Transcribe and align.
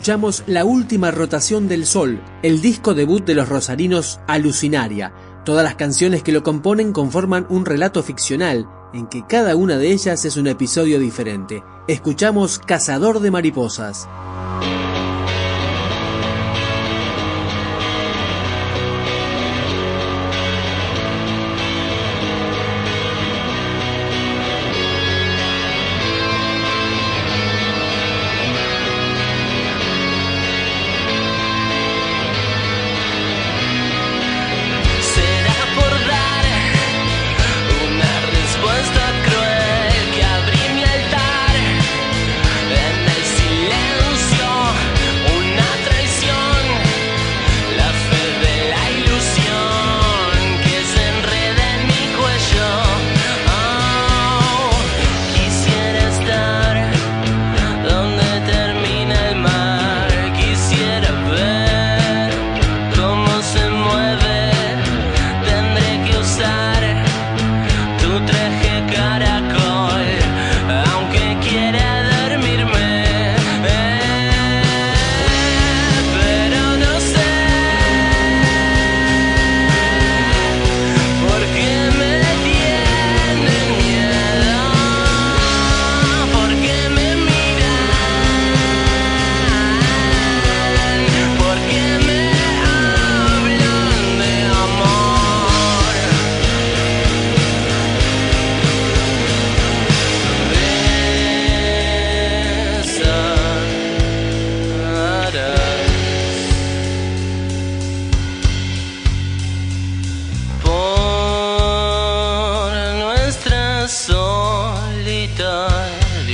Escuchamos 0.00 0.44
La 0.46 0.64
Última 0.64 1.10
Rotación 1.10 1.68
del 1.68 1.84
Sol, 1.84 2.22
el 2.42 2.62
disco 2.62 2.94
debut 2.94 3.22
de 3.22 3.34
los 3.34 3.50
rosarinos 3.50 4.18
Alucinaria. 4.26 5.12
Todas 5.44 5.62
las 5.62 5.74
canciones 5.74 6.22
que 6.22 6.32
lo 6.32 6.42
componen 6.42 6.94
conforman 6.94 7.46
un 7.50 7.66
relato 7.66 8.02
ficcional, 8.02 8.66
en 8.94 9.08
que 9.08 9.26
cada 9.26 9.56
una 9.56 9.76
de 9.76 9.92
ellas 9.92 10.24
es 10.24 10.38
un 10.38 10.46
episodio 10.46 10.98
diferente. 10.98 11.62
Escuchamos 11.86 12.58
Cazador 12.60 13.20
de 13.20 13.30
Mariposas. 13.30 14.08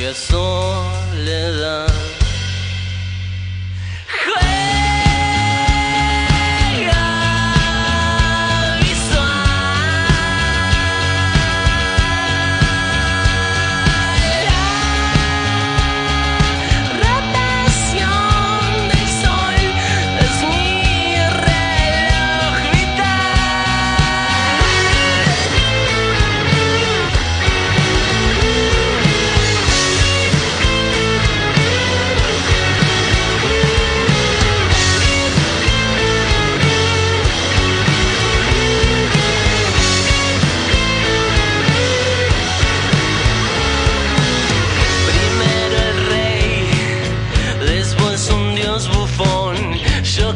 propia 0.07 0.15
soledad. 0.15 2.16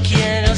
quiero. 0.02 0.49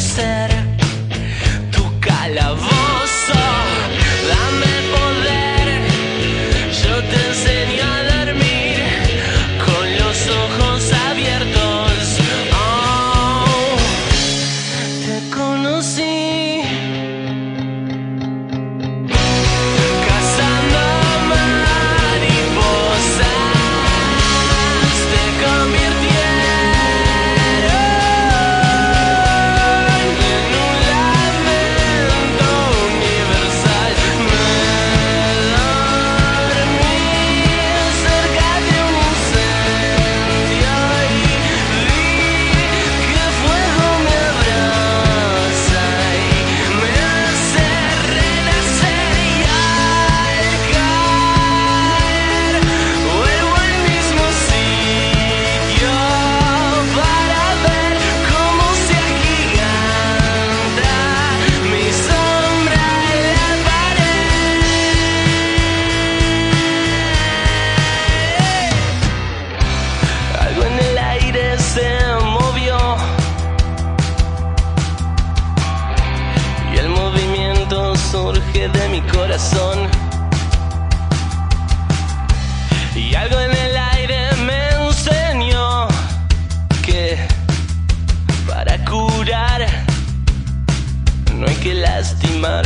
no 91.42 91.48
hay 91.48 91.56
que 91.56 91.74
lastimar. 91.74 92.64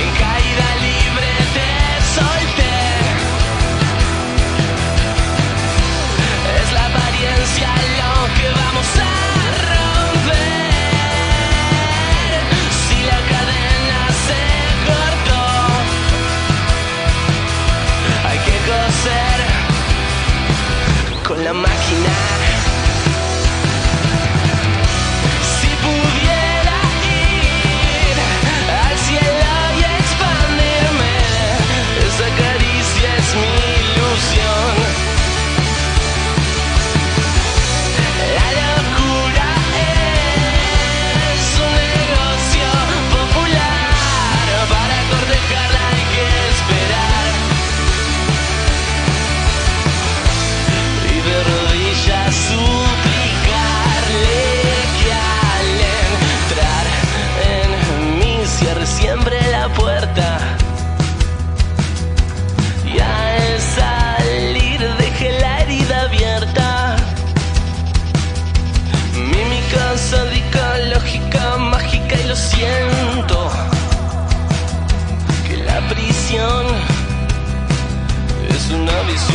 En 0.00 0.10
caída 0.22 0.68
libre 0.86 1.32
te 1.56 1.68
solté. 2.16 2.76
Es 6.60 6.68
la 6.76 6.84
apariencia 6.90 7.68
lo 8.00 8.12
que 8.36 8.48
vamos 8.60 8.90
a 9.08 9.12
romper. 9.72 10.42
Si 12.80 12.98
la 13.10 13.20
cadena 13.32 14.00
se 14.26 14.42
cortó, 14.88 15.44
hay 18.28 18.38
que 18.46 18.56
coser 18.70 19.38
con 21.26 21.38
la 21.42 21.54
máquina. 21.54 22.39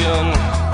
young 0.02 0.65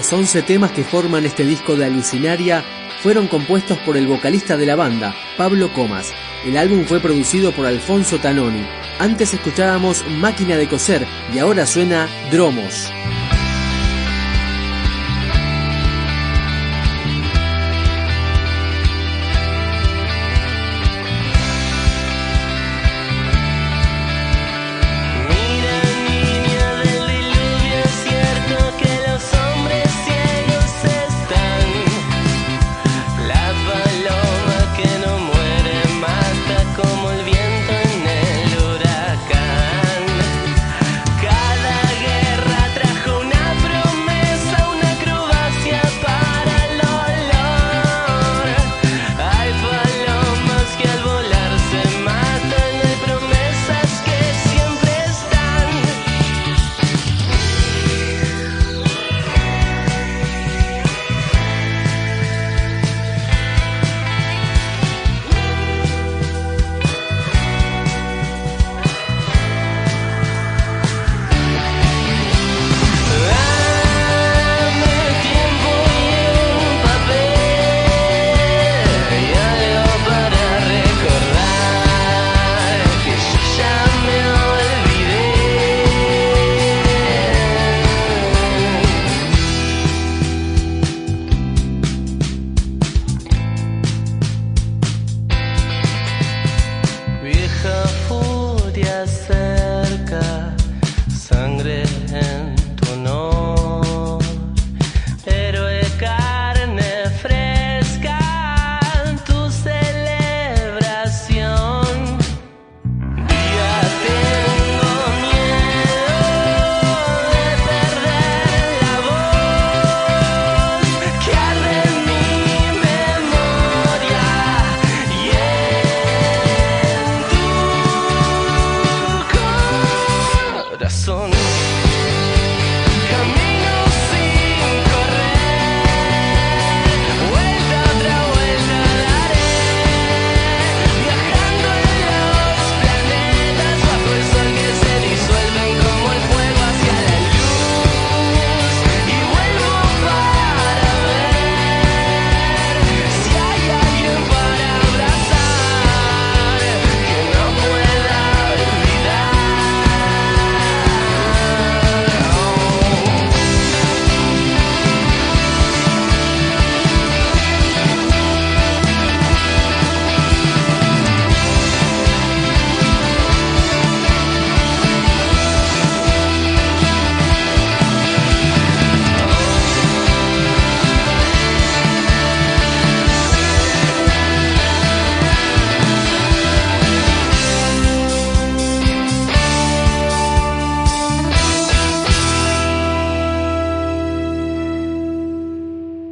Los 0.00 0.14
11 0.14 0.40
temas 0.44 0.70
que 0.70 0.82
forman 0.82 1.26
este 1.26 1.44
disco 1.44 1.76
de 1.76 1.84
Alucinaria 1.84 2.64
fueron 3.02 3.28
compuestos 3.28 3.76
por 3.80 3.98
el 3.98 4.06
vocalista 4.06 4.56
de 4.56 4.64
la 4.64 4.74
banda, 4.74 5.14
Pablo 5.36 5.70
Comas. 5.74 6.14
El 6.42 6.56
álbum 6.56 6.86
fue 6.86 7.00
producido 7.00 7.52
por 7.52 7.66
Alfonso 7.66 8.18
Tanoni. 8.18 8.66
Antes 8.98 9.34
escuchábamos 9.34 10.02
Máquina 10.08 10.56
de 10.56 10.68
Coser 10.68 11.06
y 11.34 11.38
ahora 11.38 11.66
suena 11.66 12.08
Dromos. 12.30 12.90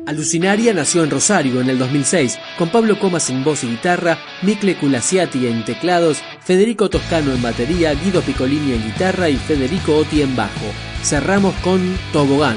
Alucinaria 0.08 0.72
nació 0.72 1.04
en 1.04 1.10
Rosario 1.10 1.60
en 1.60 1.68
el 1.68 1.78
2006, 1.78 2.38
con 2.56 2.70
Pablo 2.70 2.98
Comas 2.98 3.28
en 3.28 3.44
voz 3.44 3.62
y 3.62 3.66
guitarra, 3.66 4.18
Micle 4.40 4.74
Culasiati 4.78 5.46
en 5.46 5.66
teclados, 5.66 6.22
Federico 6.42 6.88
Toscano 6.88 7.30
en 7.30 7.42
batería, 7.42 7.92
Guido 7.92 8.22
Piccolini 8.22 8.72
en 8.72 8.84
guitarra 8.84 9.28
y 9.28 9.36
Federico 9.36 9.96
Otti 9.96 10.22
en 10.22 10.34
bajo. 10.34 10.64
Cerramos 11.02 11.54
con 11.56 11.94
Tobogán. 12.14 12.56